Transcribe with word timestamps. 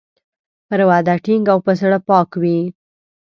پر 0.67 0.79
وعده 0.89 1.15
ټینګ 1.25 1.45
او 1.53 1.59
په 1.65 1.71
زړه 1.81 1.97
پاک 2.09 2.29
وي. 2.41 2.59